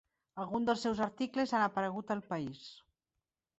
Alguns 0.43 0.69
dels 0.69 0.85
seus 0.87 1.01
articles 1.07 1.55
han 1.57 1.67
aparegut 1.67 2.11
a 2.11 2.19
El 2.19 2.25
País. 2.35 2.65